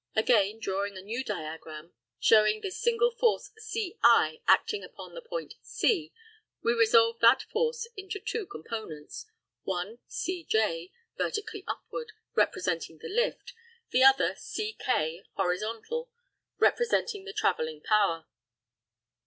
[0.15, 6.11] Again drawing a new diagram, showing this single force CI acting upon the point C,
[6.63, 9.27] we resolve that force into two components
[9.61, 13.53] one, CJ, vertically upward, representing the lift;
[13.91, 16.09] the other, CK, horizontal,
[16.57, 18.25] representing the travelling power.